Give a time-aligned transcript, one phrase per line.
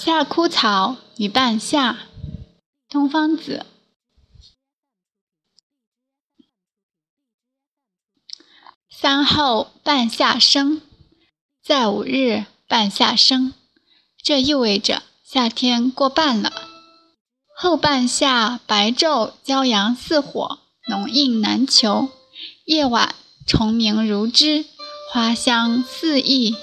[0.00, 1.98] 夏枯草与半夏，
[2.88, 3.66] 东方子。
[8.88, 10.80] 三后半夏生，
[11.64, 13.52] 再五日半夏生，
[14.22, 16.52] 这意味着夏天过半了。
[17.56, 22.12] 后半夏白昼骄阳似火，浓荫难求；
[22.66, 23.16] 夜晚
[23.48, 24.64] 虫鸣如织，
[25.10, 26.54] 花香四溢。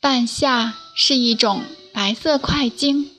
[0.00, 1.64] 半夏是一种
[1.96, 3.10] 白色块茎，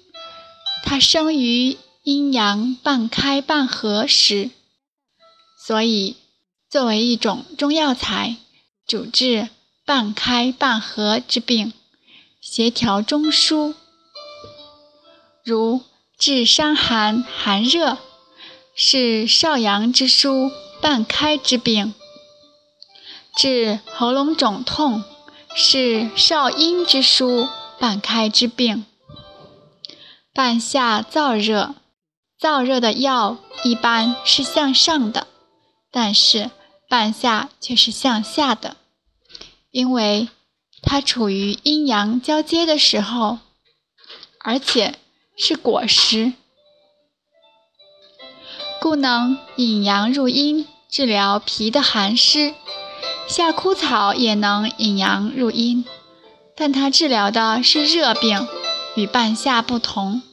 [0.83, 4.51] 它生于阴阳半开半合时，
[5.65, 6.15] 所以。
[6.69, 8.35] 作为一种中药材，
[8.85, 9.47] 主治
[9.85, 11.71] 半开半合之病，
[12.41, 13.73] 协调中枢，
[15.45, 15.81] 如
[16.19, 17.97] 治伤寒寒热，
[18.75, 21.93] 是少阳之枢半开之病；
[23.37, 25.03] 治喉咙肿痛，
[25.55, 27.47] 是少阴之枢
[27.79, 28.85] 半开之病。
[30.33, 31.75] 半夏燥热，
[32.39, 35.27] 燥热的药一般是向上的，
[35.91, 36.51] 但是。
[36.89, 38.77] 半夏却是向下的，
[39.71, 40.29] 因为
[40.81, 43.39] 它处于阴阳交接的时候，
[44.39, 44.95] 而且
[45.35, 46.31] 是果实，
[48.79, 52.55] 故能引阳入阴，治疗脾的寒湿。
[53.27, 55.83] 夏枯草也能引阳入阴，
[56.57, 58.47] 但它治疗的是热病，
[58.95, 60.23] 与半夏不同。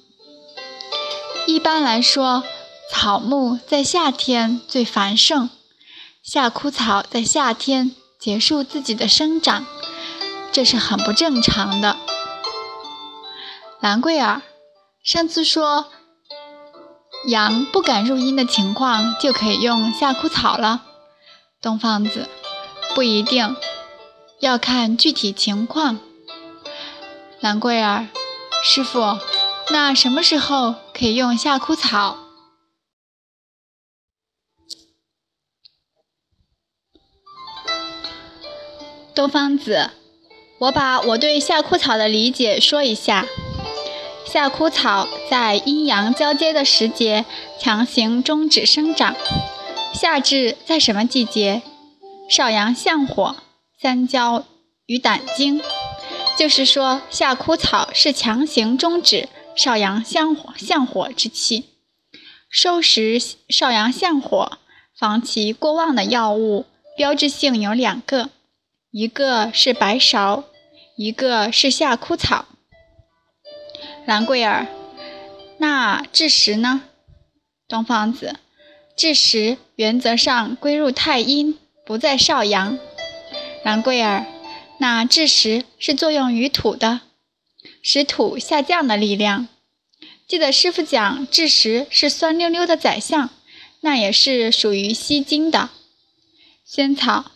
[1.47, 2.43] 一般来说，
[2.91, 5.51] 草木在夏天最繁盛。
[6.23, 9.67] 夏枯草在夏天结束自己的生长，
[10.51, 11.99] 这是很不正常的。
[13.81, 14.41] 兰桂儿，
[15.03, 15.89] 上次说
[17.27, 20.83] 羊不敢入阴的情况就可以用夏枯草了。
[21.61, 22.27] 东方子，
[22.95, 23.55] 不一定
[24.41, 25.99] 要看具体情况。
[27.45, 28.09] 兰桂儿，
[28.63, 29.19] 师傅，
[29.71, 32.17] 那什么时候可以用夏枯草？
[39.15, 39.91] 东方子，
[40.59, 43.27] 我把我对夏枯草的理解说一下。
[44.25, 47.27] 夏枯草在阴阳交接的时节
[47.61, 49.15] 强行终止生长。
[49.93, 51.61] 夏至在什么季节？
[52.27, 53.37] 少阳向火，
[53.79, 54.47] 三焦
[54.87, 55.61] 与胆经。
[56.37, 61.71] 就是说，夏枯草是强行终止少阳向火向火之气。
[62.51, 64.59] 收拾少阳向火、
[64.99, 68.31] 防其过旺的药物，标志性有两个。
[68.91, 70.45] 一个是白芍，
[70.97, 72.47] 一个是夏枯草。
[74.07, 74.67] 兰桂儿，
[75.59, 76.83] 那枳实呢？
[77.67, 78.37] 东方子，
[78.97, 82.79] 枳实原则上归入太阴，不在少阳。
[83.65, 84.27] 兰桂儿，
[84.79, 87.01] 那枳实是作用于土的，
[87.83, 89.49] 使土下降的力量。
[90.27, 93.31] 记得师傅讲枳实是酸溜溜的宰相，
[93.81, 95.71] 那也是属于吸金的。
[96.65, 97.33] 仙草。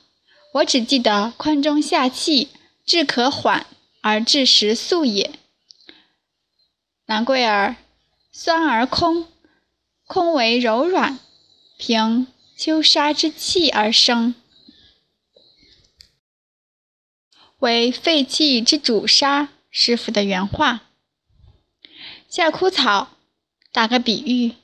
[0.55, 2.49] 我只记得宽中下气，
[2.87, 3.67] 治可缓
[4.01, 5.33] 而治时速也。
[7.05, 7.77] 兰桂儿，
[8.33, 9.29] 酸而空，
[10.07, 11.19] 空为柔软，
[11.77, 12.27] 凭
[12.57, 14.35] 秋沙之气而生，
[17.59, 19.49] 为肺气之主杀。
[19.71, 20.81] 师傅的原话。
[22.29, 23.11] 夏枯草，
[23.73, 24.55] 打个比喻，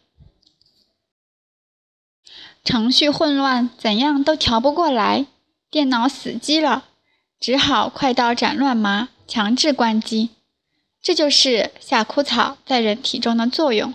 [2.64, 5.26] 程序混乱，怎样都调不过来。
[5.70, 6.84] 电脑死机了，
[7.38, 10.30] 只好快刀斩乱麻，强制关机。
[11.02, 13.94] 这就是夏枯草在人体中的作用。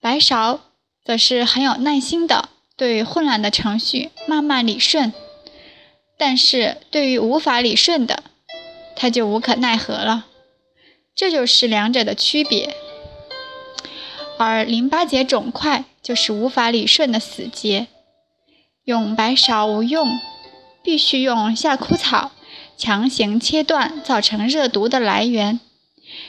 [0.00, 0.60] 白芍
[1.04, 5.12] 则是很有耐心的，对混乱的程序慢慢理顺。
[6.20, 8.22] 但是对于无法理顺的，
[8.94, 10.26] 他就无可奈何了。
[11.14, 12.76] 这就是两者的区别。
[14.38, 17.86] 而淋巴结肿块就是无法理顺的死结，
[18.84, 20.20] 用白芍无用。
[20.82, 22.32] 必须用夏枯草
[22.76, 25.60] 强行切断造成热毒的来源。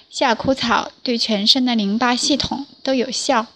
[0.10, 3.48] 夏枯草对全身的淋巴系统都有效。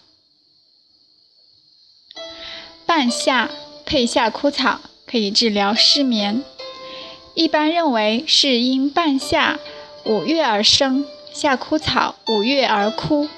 [2.84, 3.50] 半夏
[3.84, 6.42] 配夏枯草可以治疗失眠。
[7.34, 9.58] 一般认为是因半夏
[10.04, 13.28] 五月而生，夏枯草五月而枯，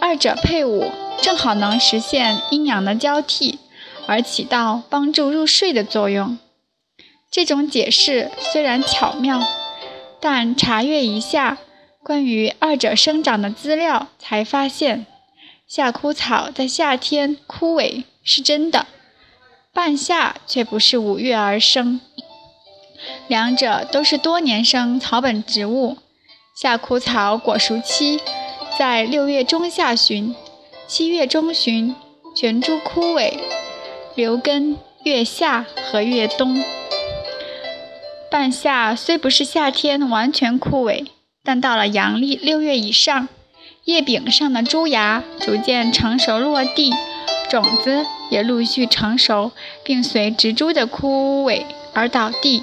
[0.00, 3.58] 二者配伍正好能实现阴阳的交替，
[4.06, 6.38] 而起到帮助入睡的作用。
[7.30, 9.40] 这种解释虽然巧妙，
[10.20, 11.58] 但查阅一下
[12.02, 15.06] 关于二者生长的资料，才发现
[15.68, 18.86] 夏枯草在夏天枯萎是真的，
[19.82, 22.02] 半夏却不是五月而生。
[23.28, 25.96] 两者都是多年生草本植物，
[26.54, 28.20] 夏枯草果熟期
[28.78, 30.36] 在六月中下旬，
[30.86, 31.96] 七月中旬
[32.36, 33.38] 全株枯萎，
[34.14, 36.62] 留根月夏和月冬。
[38.30, 41.06] 半夏虽不是夏天完全枯萎，
[41.42, 43.30] 但到了阳历六月以上，
[43.84, 46.92] 叶柄上的株芽逐渐成熟落地，
[47.50, 49.50] 种子也陆续成熟，
[49.84, 52.62] 并随植株的枯萎而倒地。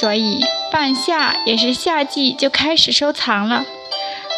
[0.00, 0.40] 所以
[0.70, 3.64] 半夏也是夏季就开始收藏了。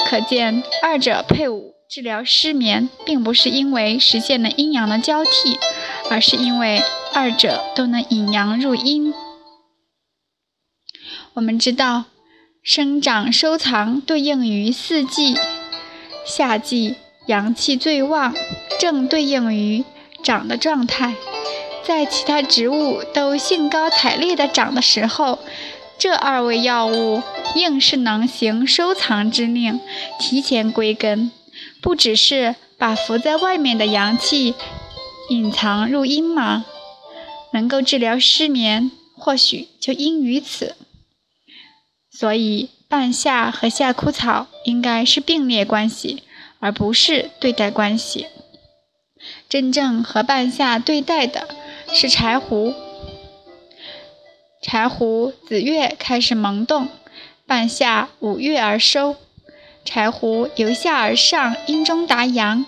[0.09, 5.59] 可见二者配伍治疗失眠，并不是因为实现了阴阳的交替，
[6.11, 6.83] 而是因为
[7.13, 9.13] 二者都能引阳入阴。
[11.35, 12.05] 我们知道，
[12.63, 15.37] 生长收藏对应于四季，
[16.25, 16.97] 夏季
[17.27, 18.35] 阳气最旺，
[18.81, 19.85] 正对应于
[20.23, 21.15] 长的状态。
[21.85, 25.39] 在其他植物都兴高采烈地长的时候，
[25.99, 27.23] 这二味药物
[27.55, 29.79] 硬是能行收藏之令，
[30.19, 31.31] 提前归根，
[31.83, 34.55] 不只是把浮在外面的阳气
[35.29, 36.65] 隐藏入阴吗？
[37.53, 40.75] 能够治疗失眠，或许就因于此。
[42.11, 46.23] 所以，半夏和夏枯草应该是并列关系，
[46.61, 48.27] 而不是对待关系。
[49.51, 51.49] 真正和半夏对待的
[51.93, 52.73] 是柴胡。
[54.63, 56.89] 柴胡子月开始萌动，
[57.47, 59.17] 半夏五月而收。
[59.85, 62.65] 柴胡由下而上，阴中达阳；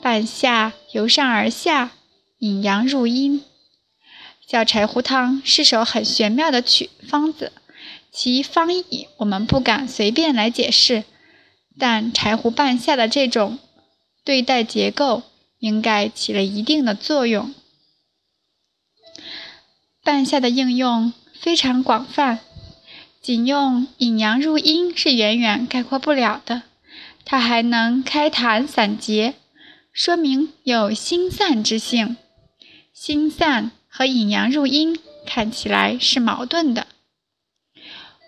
[0.00, 1.90] 半夏由上而下，
[2.38, 3.44] 引阳入阴。
[4.48, 7.52] 小柴胡汤是首很玄妙的曲方子。
[8.10, 11.04] 其方义我们不敢随便来解释，
[11.78, 13.58] 但柴胡半夏的这种
[14.24, 15.22] 对待结构
[15.62, 17.54] 应该起了一定的作用。
[20.02, 22.40] 半夏的应用非常广泛，
[23.20, 26.62] 仅用引阳入阴是远远概括不了的。
[27.24, 29.34] 它还能开痰散结，
[29.92, 32.16] 说明有心散之性。
[32.92, 36.88] 心散和引阳入阴看起来是矛盾的。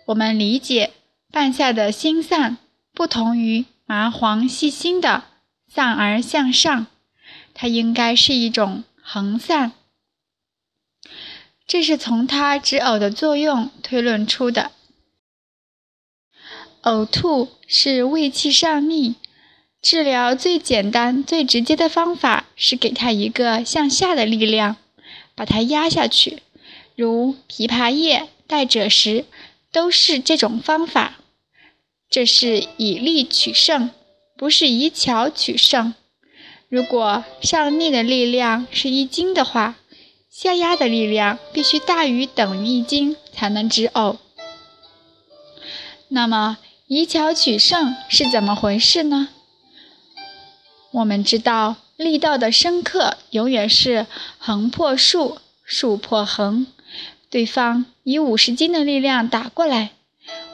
[0.05, 0.93] 我们理解
[1.29, 2.57] 半夏的心散
[2.93, 5.25] 不同于麻黄细心的
[5.67, 6.87] 散而向上，
[7.55, 9.71] 它应该是一种横散。
[11.65, 14.71] 这是从它止呕的作用推论出的。
[16.83, 19.15] 呕吐是胃气上逆，
[19.81, 24.77] 治疗最简单、最直接的方法是给它一个向下的力量，
[25.33, 26.43] 把它压下去，
[26.95, 29.25] 如枇杷叶带赭石。
[29.71, 31.17] 都是这种方法，
[32.09, 33.89] 这是以力取胜，
[34.37, 35.93] 不是以巧取胜。
[36.69, 39.75] 如果上逆的力量是一斤的话，
[40.29, 44.17] 下压的力量必须大于等于一斤才能止呕。
[46.09, 46.57] 那么
[46.87, 49.29] 以巧取胜是怎么回事呢？
[50.91, 54.05] 我们知道力道的深刻永远是
[54.37, 56.67] 横破竖，竖破横。
[57.29, 59.91] 对方以五十斤的力量打过来，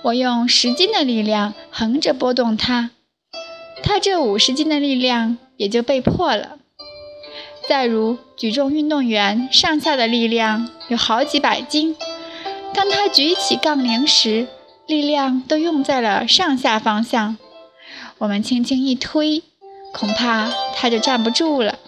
[0.04, 2.90] 我用十斤的力量横着拨动它，
[3.84, 6.58] 它这五十斤的力量也就被破了。
[7.68, 11.96] 再如举重运动员上下的力量有好几百斤，
[12.74, 14.48] 当他举起杠铃时，
[14.88, 17.38] 力量都用在了上下方向。
[18.18, 19.44] 我们轻轻一推，
[19.94, 21.80] 恐怕他就站不住了。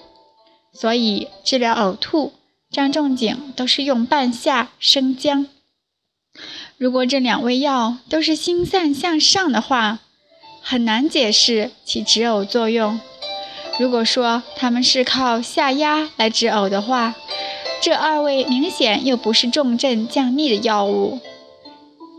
[0.72, 2.34] 所以治疗呕吐。
[2.72, 5.46] 张仲景都是用半夏、生姜。
[6.76, 10.00] 如果这两味药都是心散向上的话，
[10.60, 13.00] 很难解释其止呕作用。
[13.80, 17.16] 如果说他们是靠下压来止呕的话，
[17.82, 21.20] 这二味明显又不是重镇降逆的药物。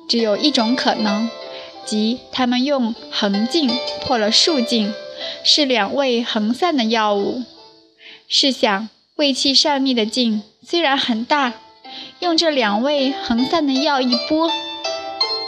[0.09, 1.31] 只有一种可能，
[1.85, 3.71] 即他们用横劲
[4.03, 4.93] 破了竖劲，
[5.45, 7.43] 是两味横散的药物。
[8.29, 8.89] 试想。
[9.17, 11.53] 胃气上逆的劲虽然很大，
[12.19, 14.51] 用这两味横散的药一拨，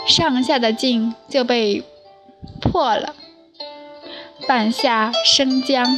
[0.07, 1.83] 上下的劲就被
[2.61, 3.13] 破了。
[4.45, 5.97] 半夏、生姜，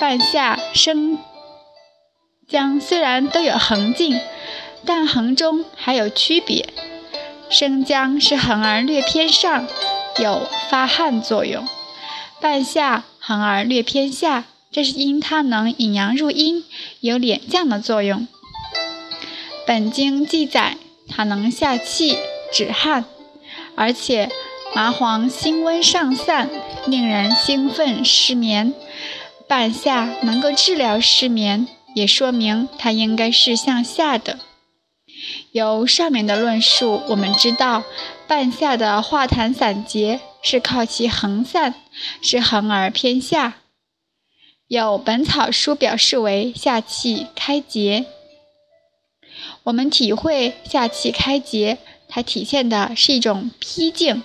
[0.00, 1.18] 半夏、生
[2.48, 4.20] 姜虽然都有横劲，
[4.84, 6.68] 但横中还有区别。
[7.48, 9.66] 生姜是横而略偏上，
[10.18, 11.64] 有发汗作用；
[12.40, 14.44] 半夏横而略偏下。
[14.72, 16.62] 这是因它能引阳入阴，
[17.00, 18.28] 有敛降的作用。
[19.66, 20.76] 本经记载，
[21.08, 22.18] 它能下气、
[22.52, 23.06] 止汗，
[23.74, 24.28] 而且
[24.76, 26.50] 麻黄辛温上散，
[26.86, 28.74] 令人兴奋失眠。
[29.48, 34.38] 半夏能够治疗失眠，也说明它应该是向下的。
[35.52, 37.84] 由上面的论述，我们知道
[38.26, 41.76] 半夏的化痰散结是靠其横散，
[42.20, 43.54] 是横而偏下。
[44.68, 48.04] 有《本草书》表示为下气开结。
[49.62, 51.78] 我们体会下气开结，
[52.10, 54.22] 它体现的是一种披静。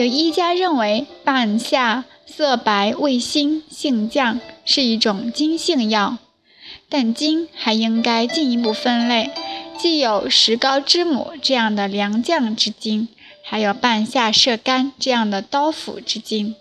[0.00, 6.16] 有医家认为半夏色白味辛性降，是一种金性药，
[6.88, 9.30] 但金还应该进一步分类，
[9.78, 13.08] 既有石膏之母这样的良将之精，
[13.44, 16.54] 还有半夏射干这样的刀斧之精。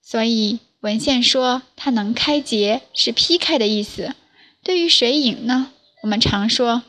[0.00, 4.14] 所以文献说它能开结，是劈开的意思。
[4.62, 5.72] 对于水饮呢？
[6.02, 6.84] 我们常说，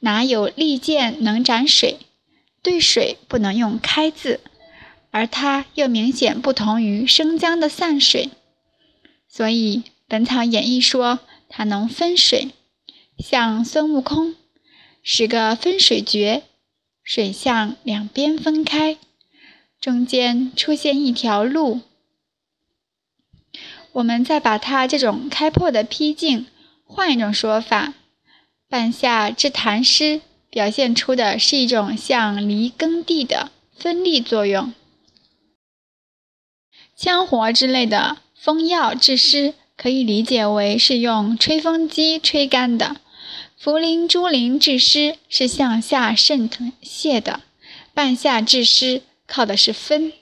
[0.00, 1.96] 哪有利剑能斩水？
[2.62, 4.40] 对水不能用“开”字，
[5.16, 8.28] 而它又明显不同于生姜的散水，
[9.26, 12.50] 所以《本草演义》说它能分水，
[13.18, 14.34] 像孙悟空，
[15.02, 16.42] 使个分水诀，
[17.02, 18.98] 水向两边分开，
[19.80, 21.80] 中间出现一条路。
[23.92, 26.46] 我们再把它这种开破的僻静，
[26.84, 27.94] 换一种说法。
[28.68, 30.20] 半夏治痰湿，
[30.50, 34.74] 表现出的是一种像犁耕地的分力作用。
[36.98, 42.96] 羌活之类的风药治湿，可以理解为是用吹风机吹干的；
[43.62, 46.48] 茯苓、猪苓治湿是向下渗
[46.82, 47.40] 泄的。
[47.92, 50.12] 半夏治湿靠的是分，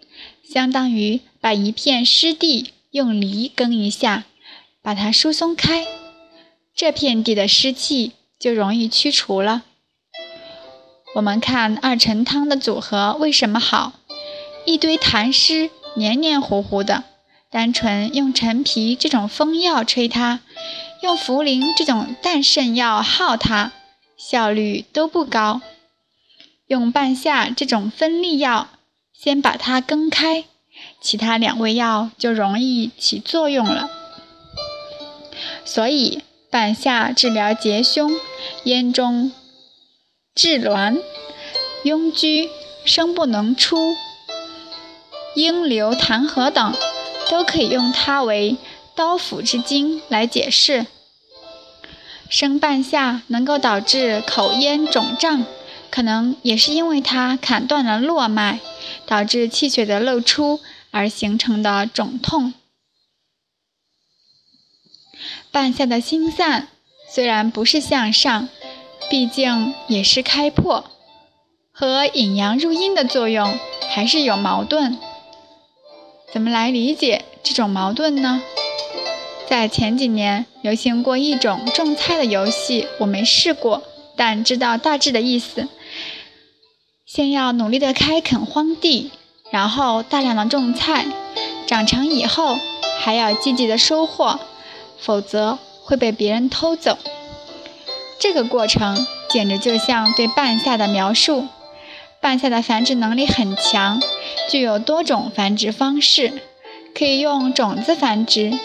[0.42, 4.24] 相当于把一片湿地用犁耕一下，
[4.82, 5.86] 把它疏松开，
[6.74, 8.12] 这片地的湿气。
[8.36, 9.62] 就容易驱除了。
[11.14, 13.94] 我们看二陈汤的组合为什么好？
[14.66, 17.04] 一堆痰湿黏黏糊糊的，
[17.50, 20.40] 单纯用陈皮这种风药吹它，
[21.02, 23.72] 用茯苓这种淡渗药耗它，
[24.16, 25.60] 效率都不高。
[26.66, 28.68] 用半夏这种分利药，
[29.12, 30.44] 先把它根开，
[31.00, 33.90] 其他两味药就容易起作用了。
[35.64, 36.22] 所以。
[36.50, 38.12] 半夏治疗结胸、
[38.62, 39.32] 咽中
[40.36, 40.96] 滞挛、
[41.82, 42.48] 痈疽、
[42.84, 43.96] 声不能出、
[45.34, 46.74] 应流痰核等，
[47.30, 48.56] 都可以用它为
[48.94, 50.86] 刀斧之精来解释。
[52.28, 55.44] 生半夏能够导致口咽肿胀，
[55.90, 58.60] 可能也是因为它砍断了络脉，
[59.06, 60.60] 导致气血的漏出
[60.90, 62.54] 而形成的肿痛。
[65.50, 66.68] 半夏的心散
[67.08, 68.48] 虽然不是向上，
[69.08, 70.90] 毕竟也是开破，
[71.72, 74.98] 和引阳入阴的作用还是有矛盾。
[76.34, 78.42] 怎么来理解这种矛盾呢？
[79.48, 83.84] 在前几年流行过一种种菜的游戏，我没试过，
[84.16, 85.68] 但知道大致的意思。
[87.06, 89.12] 先要努力的开垦荒地，
[89.52, 91.06] 然后大量的种菜，
[91.68, 92.58] 长成以后
[92.98, 94.40] 还要积极的收获。
[94.98, 96.98] 否则会被别人偷走。
[98.18, 101.46] 这个过程简直就像对半夏的描述。
[102.24, 104.00] 半夏的繁殖能力很强，
[104.48, 106.32] 具有多种繁殖方式，
[106.94, 108.58] 可以用种子繁殖、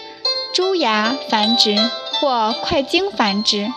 [0.54, 1.76] 株芽繁殖
[2.14, 3.70] 或块茎繁殖。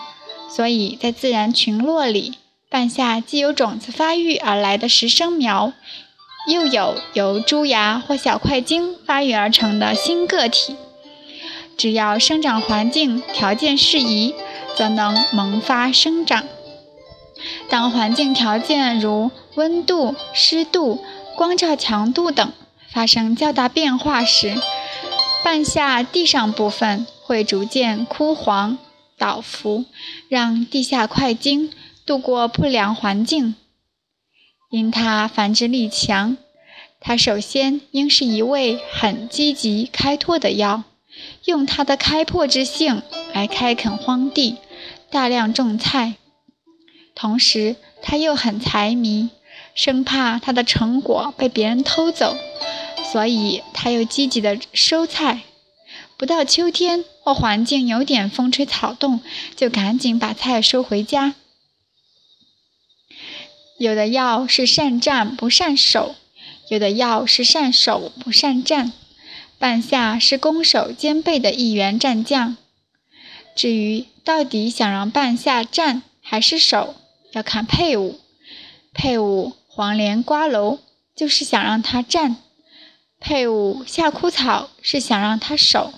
[0.49, 2.35] 所以在自然群落里，
[2.69, 5.73] 半夏既有种子发育而来的实生苗，
[6.47, 10.77] 又有由株芽或小块茎发育而成的新个体。
[11.75, 14.33] 只要生长环境条件适宜，
[14.77, 16.45] 则能萌发生长。
[17.67, 21.03] 当环境条件如温度、湿度、
[21.35, 22.51] 光照强度等
[22.91, 24.55] 发生较大变化时，
[25.43, 28.77] 半夏地上部分会逐渐枯黄、
[29.17, 29.85] 倒伏，
[30.27, 31.71] 让地下块茎
[32.05, 33.55] 度过不良环境。
[34.71, 36.37] 因它繁殖力强，
[36.99, 40.83] 它首先应是一味很积极开拓的药。
[41.45, 44.57] 用它的开拓之性来开垦荒地，
[45.11, 46.15] 大量种菜，
[47.13, 49.29] 同时他又很财迷，
[49.75, 52.37] 生怕他的成果被别人偷走，
[53.11, 55.41] 所以他又积极的收菜。
[56.17, 59.21] 不到秋天或环境有点风吹草动，
[59.55, 61.35] 就赶紧把菜收回家。
[63.79, 66.15] 有的药是善战不善守，
[66.69, 68.93] 有的药是善守不善战。
[69.57, 72.57] 半夏是攻守兼备的一员战将。
[73.55, 76.95] 至于到底想让半夏战还是守，
[77.31, 78.19] 要看配伍。
[78.93, 80.77] 配伍黄连瓜蒌
[81.15, 82.35] 就是想让它站，
[83.19, 85.91] 配伍夏枯草是想让它守。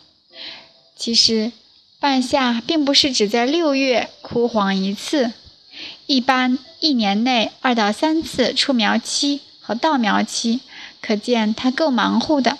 [0.96, 1.52] 其实
[2.00, 5.34] 半夏并不是只在六月枯黄一次，
[6.06, 10.62] 一般一年内二到三次出苗期和倒苗期，
[11.02, 12.58] 可见它够忙乎的，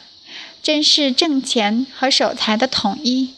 [0.62, 3.36] 真是挣钱和守财的统一。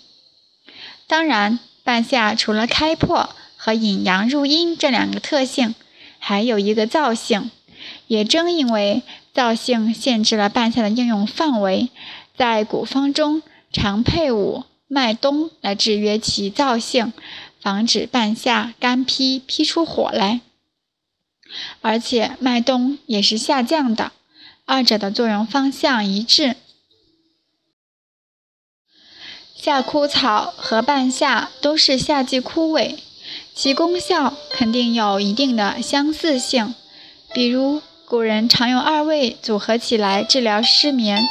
[1.06, 5.76] 当然，半夏除了开破和引阳入阴这两个特性，
[6.18, 7.52] 还有一个燥性。
[8.08, 9.04] 也正因为
[9.34, 11.90] 燥性限制了半夏的应用范围，
[12.36, 13.42] 在古方中
[13.72, 17.14] 常配伍麦冬来制约其燥性。
[17.60, 20.40] 防止半夏干劈劈出火来，
[21.82, 24.14] 而且麦冬也是下降的，
[24.64, 26.56] 二者的作用方向一致。
[29.54, 32.98] 夏枯草和半夏都是夏季枯萎，
[33.54, 36.74] 其功效肯定有一定的相似性。
[37.38, 41.24] 比如古人常用二味组合起来治疗失眠，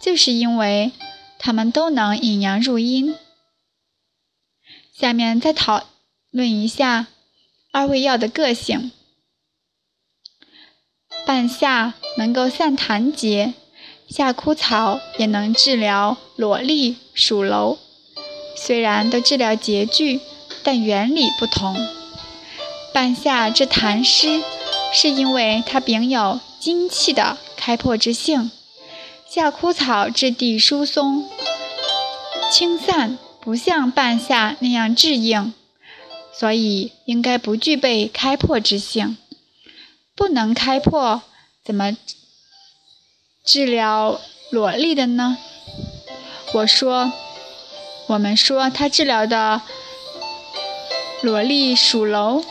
[0.00, 0.90] 就是因为
[1.38, 3.14] 它们都能引阳入阴。
[4.98, 5.84] 下面再讨
[6.30, 7.08] 论一下
[7.72, 8.90] 二味药的个性。
[11.26, 13.52] 半夏能够散痰结，
[14.08, 17.76] 夏枯草也能治疗裸痢、属楼。
[18.56, 20.22] 虽然都治疗结聚，
[20.62, 21.76] 但原理不同。
[22.94, 24.42] 半夏治痰湿，
[24.92, 28.50] 是因为它秉有精气的开破之性；
[29.28, 31.28] 夏枯草质地疏松、
[32.50, 33.18] 轻散。
[33.40, 35.54] 不像半夏那样质硬，
[36.34, 39.16] 所以应该不具备开破之性。
[40.14, 41.22] 不能开破，
[41.64, 41.96] 怎么
[43.42, 45.38] 治疗裸痢的呢？
[46.52, 47.10] 我说，
[48.08, 49.62] 我们说他治疗的
[51.22, 52.44] 裸痢属楼，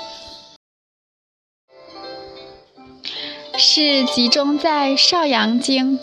[3.70, 6.00] 是集中在少阳经；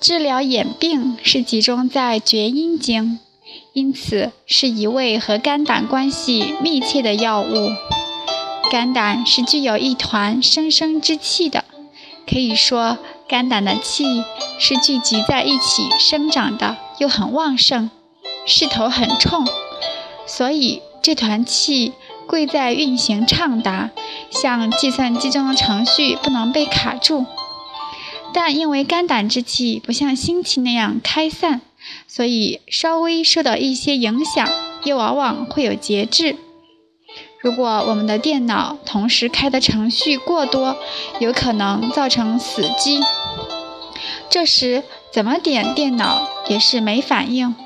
[0.00, 3.20] 治疗眼病是集中在厥阴经。
[3.72, 7.70] 因此，是一味和肝胆关系密切的药物。
[8.72, 11.64] 肝胆是具有一团生生之气的，
[12.28, 14.24] 可以说，肝胆的气
[14.58, 17.88] 是聚集在一起生长的，又很旺盛，
[18.44, 19.46] 势头很冲。
[20.26, 21.92] 所以，这团气
[22.30, 23.90] 贵在运行畅达，
[24.30, 27.26] 像计算机中的程序不能被卡住。
[28.32, 31.60] 但因为肝胆之气不像心气那样开散。
[32.06, 34.48] 所以，稍微受到一些影响，
[34.84, 36.36] 又往往会有节制。
[37.40, 40.76] 如果我们的电脑同时开的程序过多，
[41.18, 43.00] 有可能造成死机。
[44.28, 47.56] 这时怎么点电脑也是没反应，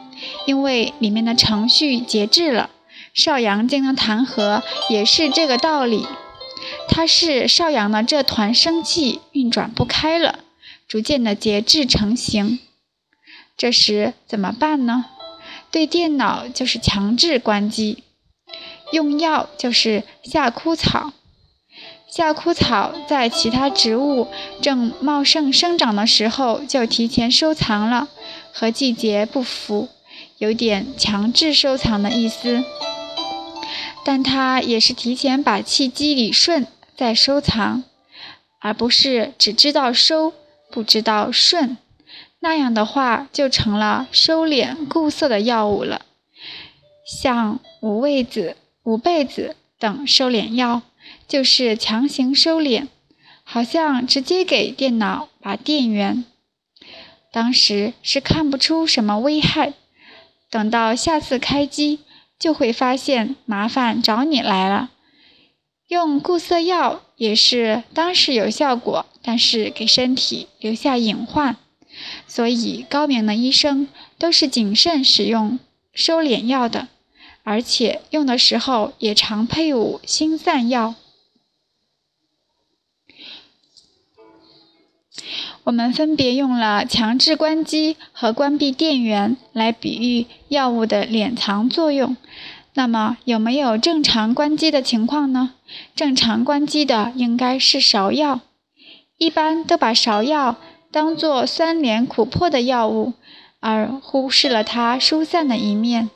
[0.47, 2.71] 因为里面的程序节制了。
[3.15, 6.05] 少阳经的弹劾也是这个道理，
[6.89, 10.41] 它是少阳的这团生气运转不开了，
[10.89, 12.59] 逐渐的节制成型。
[13.57, 15.05] 这时怎么办呢？
[15.71, 18.03] 对电脑就是强制关机，
[18.91, 21.13] 用药就是夏枯草。
[22.11, 24.29] 夏枯草在其他植物
[24.61, 28.09] 正茂盛生长的时候就提前收藏了，
[28.53, 29.89] 和季节不符，
[30.39, 32.65] 有点强制收藏的意思。
[34.05, 37.83] 但他也是提前把气机理顺再收藏，
[38.61, 40.35] 而不是只知道收
[40.71, 41.79] 不知道顺。
[42.41, 46.03] 那样的话，就成了收敛固涩的药物了。
[47.07, 50.83] 像五味子、五倍子等收敛药，
[51.27, 52.89] 就是强行收敛，
[53.43, 56.25] 好像直接给电脑拔电源。
[57.33, 59.73] 当时是看不出什么危害，
[60.51, 62.01] 等到下次开机，
[62.39, 64.91] 就会发现麻烦找你来了。
[65.89, 71.57] 用固色药也是当时有效果，但是给身体留下隐患。
[72.27, 73.87] 所以，高明的医生
[74.19, 75.61] 都是谨慎使用
[75.93, 76.89] 收敛药的，
[77.45, 80.97] 而且用的时候也常配伍辛散药。
[85.65, 92.17] 我们分别用了强制关机和关闭电源来比喻药物的敛藏作用。
[92.75, 95.55] 那么，有没有正常关机的情况呢？
[95.95, 98.41] 正常关机的应该是芍药，
[99.17, 100.57] 一般都把芍药。
[100.91, 103.15] 当做酸廉苦破的药物，
[103.59, 106.11] 而忽视了它疏散的一面。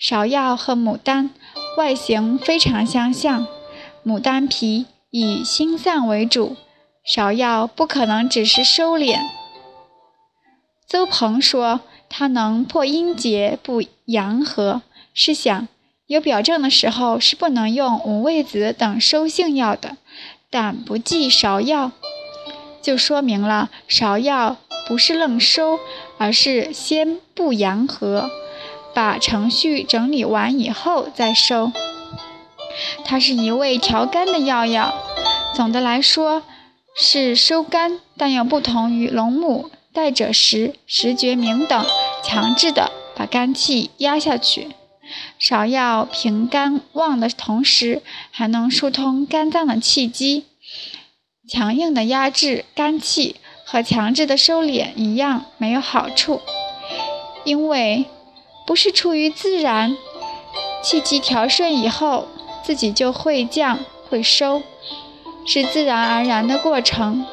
[0.00, 1.30] 芍药和牡丹
[1.76, 3.46] 外形非常相像，
[4.04, 6.56] 牡丹皮以心散为主，
[7.12, 9.18] 芍药不可能只是收敛。
[10.86, 15.66] 邹鹏说它能破阴结不阳和，是想
[16.06, 19.96] 有表证的时候是不能用五味子等收性药的，
[20.50, 21.90] 但不忌芍药。
[22.80, 25.80] 就说明了芍药不是愣收，
[26.16, 28.30] 而是先不阳和，
[28.94, 31.72] 把程序整理完以后再收。
[33.04, 34.94] 它是一味调肝的药药。
[35.56, 36.44] 总的来说，
[37.02, 41.86] 是收肝，但又不同于龙母、代赭石、石决明等
[42.22, 44.68] 强制的把肝气压下去。
[45.40, 50.44] 芍药平肝旺的同时，还能疏通肝脏的气机。
[51.48, 56.42] 强硬的压制肝气和强制的收敛一样没有好处，
[57.44, 58.04] 因为
[58.66, 59.96] 不是出于自然，
[60.82, 62.28] 气机调顺以后
[62.62, 64.62] 自己就会降会收，
[65.46, 67.26] 是自然而然的过程。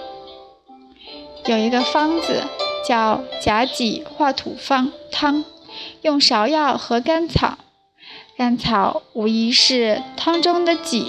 [1.46, 2.44] 有一个方子
[2.88, 5.46] 叫甲己化土方汤，
[6.02, 7.58] 用芍药和甘草，
[8.38, 11.08] 甘草无疑是汤中的己。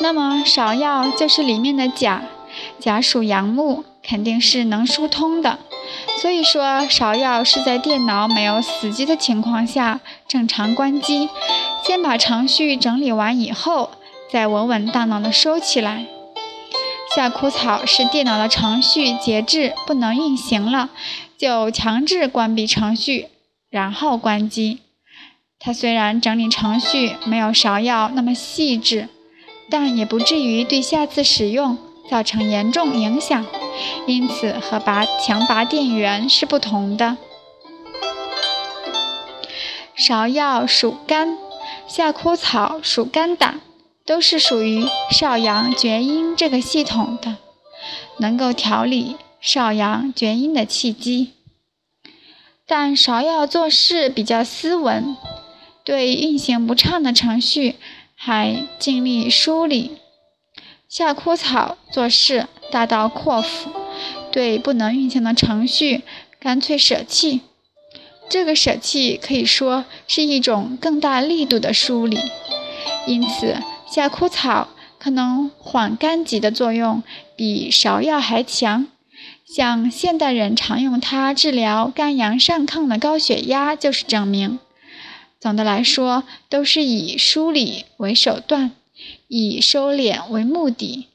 [0.00, 2.22] 那么芍药就是里面的甲。
[2.80, 5.58] 甲属阳木，肯定是能疏通的。
[6.20, 11.28] 所以说，芍药是在电脑没有死机的情况下正常关机，
[11.84, 13.90] 先把程序整理完以后，
[14.32, 16.06] 再稳稳当当的收起来。
[17.14, 20.90] 夏枯草是电脑的程序节制不能运行了，
[21.36, 23.28] 就强制关闭程序，
[23.70, 24.80] 然后关机。
[25.58, 29.08] 它虽然整理程序没有芍药那么细致。
[29.70, 31.76] 但也不至于对下次使用
[32.10, 33.44] 造成严重影响，
[34.06, 37.18] 因此和拔强拔电源是不同的。
[39.94, 41.36] 芍药属肝，
[41.86, 43.60] 夏枯草属肝胆，
[44.08, 47.36] 都是属于少阳厥阴这个系统的，
[48.16, 51.34] 能够调理少阳厥阴的气机。
[52.66, 55.14] 但芍药做事比较斯文，
[55.84, 57.76] 对运行不畅的程序。
[58.20, 59.98] 还尽力梳理。
[60.88, 63.70] 夏枯草做事大刀阔斧，
[64.32, 66.02] 对不能运行的程序
[66.40, 67.42] 干脆舍弃。
[68.28, 72.18] 这个舍弃可以说是一种更大力度的梳理，
[73.06, 73.62] 因此
[73.98, 74.68] 夏枯草
[75.00, 77.02] 可能缓肝急的作用
[77.36, 78.86] 比芍药还强。
[79.44, 84.60] 像现代人常用它治疗肝阳上亢的高血压就是证明。
[85.40, 88.70] 总的来说，都是以梳理为手段，
[89.26, 91.08] 以收敛为目的。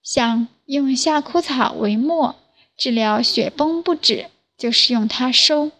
[0.00, 2.36] 像用夏枯草为末，
[2.78, 5.72] 治疗血崩不止，就是用它收；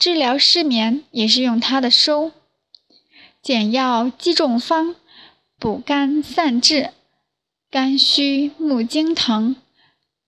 [0.00, 2.32] 治疗失眠，也是用它的收。
[3.40, 4.96] 简要击中方，
[5.64, 6.90] 补肝散滞，
[7.70, 9.56] 肝虚目睛疼，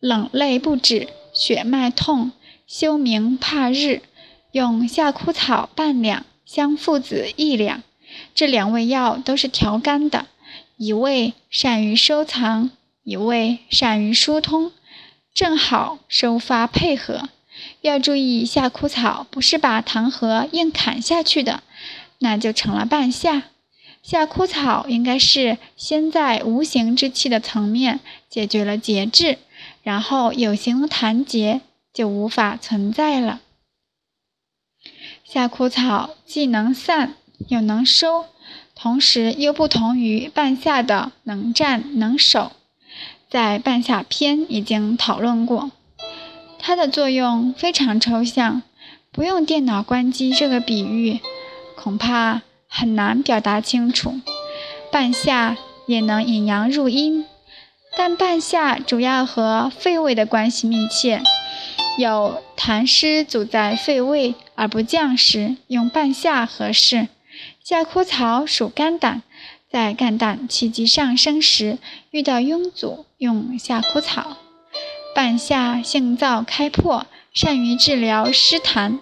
[0.00, 2.32] 冷泪不止，血脉痛，
[2.66, 4.00] 休明怕日，
[4.52, 6.24] 用夏枯草半两。
[6.46, 7.82] 香附子一两，
[8.34, 10.24] 这两味药都是调肝的，
[10.78, 12.70] 一味善于收藏，
[13.04, 14.72] 一味善于疏通，
[15.34, 17.28] 正好收发配合。
[17.82, 21.62] 要注意，夏枯草不是把糖核硬砍下去的，
[22.20, 23.50] 那就成了半夏。
[24.08, 27.98] 夏枯草应该是先在无形之气的层面
[28.30, 29.36] 解决了节制，
[29.82, 31.60] 然后有形的痰结
[31.92, 33.40] 就无法存在了。
[35.24, 37.16] 夏枯草既能散
[37.48, 38.26] 又能收，
[38.76, 42.52] 同时又不同于半夏的能战能守，
[43.28, 45.72] 在半夏篇已经讨论过。
[46.60, 48.62] 它的作用非常抽象，
[49.10, 51.18] 不用电脑关机这个比喻，
[51.74, 54.20] 恐怕很难表达清楚。
[54.90, 57.26] 半夏也能引阳入阴，
[57.96, 61.22] 但半夏主要和肺胃的关系密切。
[61.98, 67.08] 有痰湿阻在肺胃而不降时，用半夏合适。
[67.64, 69.22] 夏枯草属肝胆，
[69.70, 71.78] 在肝胆气机上升时
[72.10, 74.36] 遇到壅阻，用夏枯草。
[75.14, 78.98] 半夏性燥开破，善于治疗湿痰。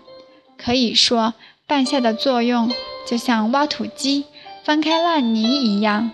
[0.56, 1.34] 可以说，
[1.66, 2.72] 半夏的作用
[3.06, 4.24] 就像挖土机
[4.64, 6.10] 翻开烂泥一样。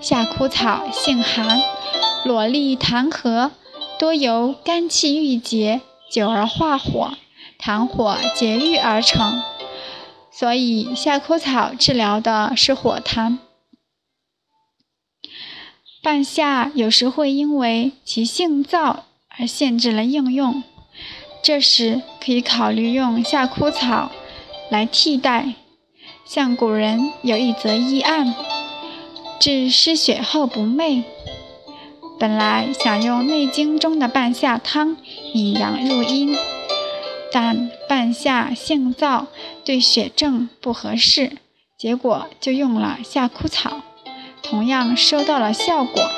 [0.00, 1.60] 夏枯草性寒，
[2.24, 3.52] 裸利痰核，
[3.98, 5.80] 多由肝气郁结。
[6.10, 7.14] 久而化火，
[7.58, 9.42] 痰火结郁而成，
[10.30, 13.38] 所以夏枯草治疗的是火痰。
[16.02, 19.04] 半夏有时会因为其性燥
[19.38, 20.62] 而限制了应用，
[21.42, 24.10] 这时可以考虑用夏枯草
[24.68, 25.54] 来替代。
[26.24, 28.34] 像古人有一则医案，
[29.40, 31.02] 治失血后不寐。
[32.18, 34.96] 本来想用《内经》中的半夏汤
[35.34, 36.36] 引阳入阴，
[37.32, 39.26] 但半夏性燥，
[39.64, 41.32] 对血症不合适，
[41.76, 43.80] 结果就用了夏枯草，
[44.42, 46.08] 同样收到了效果。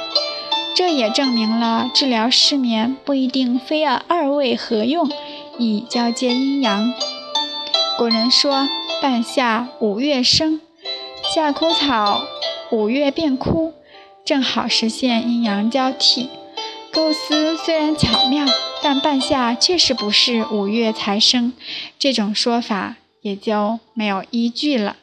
[0.77, 5.11] 这也证明了治疗失眠不一定非要二味合用，
[5.59, 6.93] 以交接阴阳。
[7.97, 8.69] 古人说
[9.05, 10.63] 半夏五月生，
[11.35, 12.23] 夏枯草
[12.71, 13.75] 五月变枯，
[14.25, 16.31] 正好实现阴阳交替。
[16.91, 18.47] 构思虽然巧妙，
[18.83, 21.53] 但半夏确实不是五月才生，
[21.99, 24.97] 这种说法也就没有依据了。